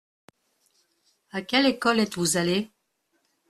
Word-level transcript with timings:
À 1.29 1.43
quelle 1.43 1.67
école 1.67 1.99
êtes-vous 1.99 2.35
allé? 2.35 2.71